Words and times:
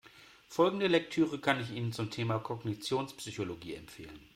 Folgende 0.47 0.87
Lektüre 0.87 1.37
kann 1.39 1.61
ich 1.61 1.69
Ihnen 1.69 1.93
zum 1.93 2.09
Thema 2.09 2.39
Kognitionspsychologie 2.39 3.75
empfehlen. 3.75 4.17